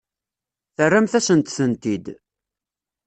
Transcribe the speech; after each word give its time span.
Terramt-asent-tent-id. 0.75 2.05